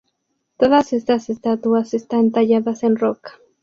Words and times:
Todas 0.57 0.93
estas 0.93 1.29
estatuas 1.29 1.93
están 1.93 2.31
talladas 2.31 2.81
en 2.81 2.95
roca. 2.95 3.33